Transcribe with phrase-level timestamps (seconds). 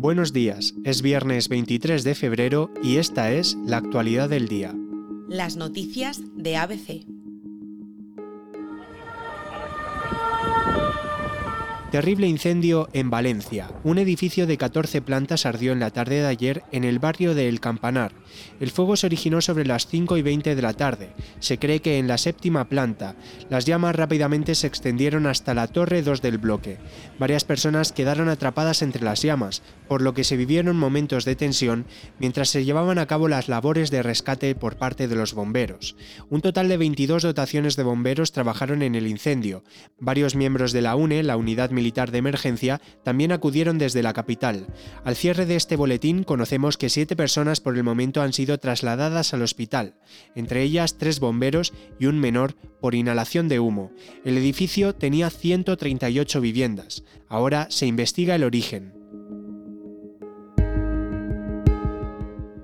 [0.00, 4.72] Buenos días, es viernes 23 de febrero y esta es la actualidad del día.
[5.26, 7.17] Las noticias de ABC.
[11.90, 13.70] Terrible incendio en Valencia.
[13.82, 17.48] Un edificio de 14 plantas ardió en la tarde de ayer en el barrio de
[17.48, 18.12] El Campanar.
[18.60, 21.14] El fuego se originó sobre las 5 y 20 de la tarde.
[21.40, 23.16] Se cree que en la séptima planta.
[23.48, 26.76] Las llamas rápidamente se extendieron hasta la torre 2 del bloque.
[27.18, 31.86] Varias personas quedaron atrapadas entre las llamas, por lo que se vivieron momentos de tensión
[32.18, 35.96] mientras se llevaban a cabo las labores de rescate por parte de los bomberos.
[36.28, 39.64] Un total de 22 dotaciones de bomberos trabajaron en el incendio.
[39.98, 44.66] Varios miembros de la UNE, la Unidad Militar de Emergencia, también acudieron desde la capital.
[45.04, 49.32] Al cierre de este boletín conocemos que siete personas por el momento han sido trasladadas
[49.32, 49.94] al hospital,
[50.34, 53.92] entre ellas tres bomberos y un menor por inhalación de humo.
[54.24, 57.04] El edificio tenía 138 viviendas.
[57.28, 58.97] Ahora se investiga el origen.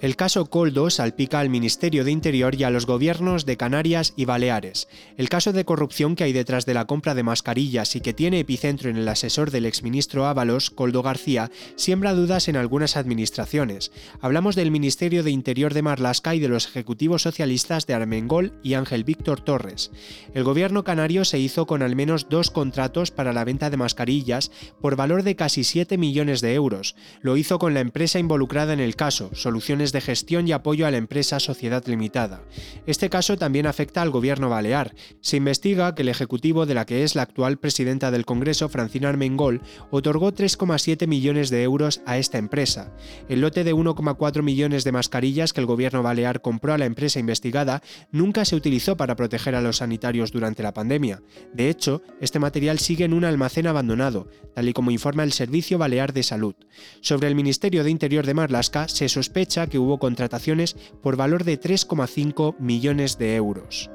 [0.00, 4.26] El caso Coldo salpica al Ministerio de Interior y a los gobiernos de Canarias y
[4.26, 4.86] Baleares.
[5.16, 8.38] El caso de corrupción que hay detrás de la compra de mascarillas y que tiene
[8.38, 13.90] epicentro en el asesor del exministro Ábalos, Coldo García, siembra dudas en algunas administraciones.
[14.20, 18.74] Hablamos del Ministerio de Interior de Marlasca y de los ejecutivos socialistas de Armengol y
[18.74, 19.90] Ángel Víctor Torres.
[20.32, 24.52] El gobierno canario se hizo con al menos dos contratos para la venta de mascarillas
[24.80, 26.94] por valor de casi 7 millones de euros.
[27.20, 30.90] Lo hizo con la empresa involucrada en el caso, Soluciones de gestión y apoyo a
[30.90, 32.42] la empresa Sociedad Limitada.
[32.86, 34.94] Este caso también afecta al gobierno balear.
[35.20, 39.08] Se investiga que el ejecutivo de la que es la actual presidenta del Congreso, Francina
[39.08, 42.92] Armengol, otorgó 3,7 millones de euros a esta empresa.
[43.28, 47.18] El lote de 1,4 millones de mascarillas que el gobierno balear compró a la empresa
[47.18, 51.22] investigada nunca se utilizó para proteger a los sanitarios durante la pandemia.
[51.52, 55.78] De hecho, este material sigue en un almacén abandonado, tal y como informa el Servicio
[55.78, 56.54] Balear de Salud.
[57.00, 62.56] Sobre el Ministerio de Interior de Marlaska se sospecha hubo contrataciones por valor de 3,5
[62.58, 63.90] millones de euros.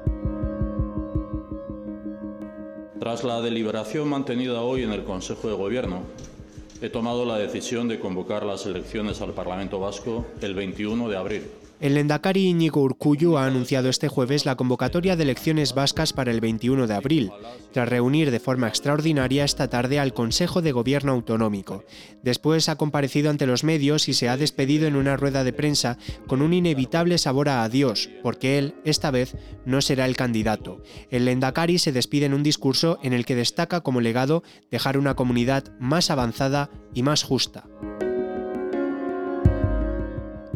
[2.98, 6.02] Tras la deliberación mantenida hoy en el Consejo de Gobierno,
[6.80, 11.42] he tomado la decisión de convocar las elecciones al Parlamento Vasco el 21 de abril.
[11.80, 16.40] El Lendakari Íñigo Urcullu ha anunciado este jueves la convocatoria de elecciones vascas para el
[16.40, 17.30] 21 de abril,
[17.72, 21.84] tras reunir de forma extraordinaria esta tarde al Consejo de Gobierno Autonómico.
[22.22, 25.98] Después ha comparecido ante los medios y se ha despedido en una rueda de prensa
[26.28, 29.36] con un inevitable sabor a adiós, porque él, esta vez,
[29.66, 30.80] no será el candidato.
[31.10, 35.16] El Lendakari se despide en un discurso en el que destaca como legado dejar una
[35.16, 37.64] comunidad más avanzada y más justa.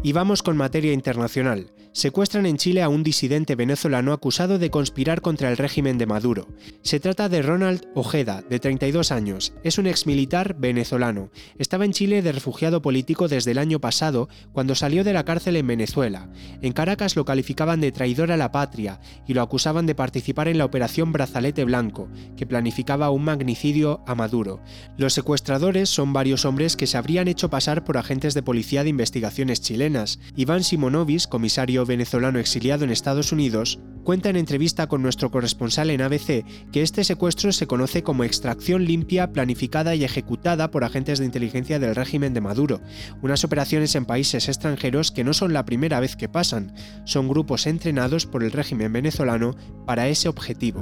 [0.01, 1.67] Y vamos con materia internacional.
[1.99, 6.47] Secuestran en Chile a un disidente venezolano acusado de conspirar contra el régimen de Maduro.
[6.81, 9.51] Se trata de Ronald Ojeda, de 32 años.
[9.65, 11.29] Es un exmilitar venezolano.
[11.57, 15.57] Estaba en Chile de refugiado político desde el año pasado, cuando salió de la cárcel
[15.57, 16.29] en Venezuela.
[16.61, 20.57] En Caracas lo calificaban de traidor a la patria y lo acusaban de participar en
[20.57, 24.61] la operación Brazalete Blanco, que planificaba un magnicidio a Maduro.
[24.95, 28.89] Los secuestradores son varios hombres que se habrían hecho pasar por agentes de policía de
[28.89, 35.29] investigaciones chilenas Iván Simonovis, comisario venezolano exiliado en Estados Unidos, cuenta en entrevista con nuestro
[35.31, 40.85] corresponsal en ABC que este secuestro se conoce como extracción limpia, planificada y ejecutada por
[40.85, 42.79] agentes de inteligencia del régimen de Maduro,
[43.21, 46.73] unas operaciones en países extranjeros que no son la primera vez que pasan,
[47.03, 49.55] son grupos entrenados por el régimen venezolano
[49.85, 50.81] para ese objetivo.